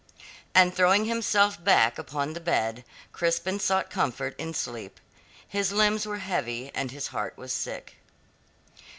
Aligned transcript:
And 0.55 0.73
throwing 0.73 1.05
himself 1.05 1.63
back 1.63 1.99
upon 1.99 2.33
the 2.33 2.39
bed, 2.39 2.83
Crispin 3.13 3.59
sought 3.59 3.91
comfort 3.91 4.33
in 4.39 4.51
sleep. 4.55 4.99
His 5.47 5.71
limbs 5.71 6.07
were 6.07 6.17
heavy 6.17 6.71
and 6.73 6.89
his 6.89 7.09
heart 7.13 7.37
was 7.37 7.53
sick. 7.53 7.97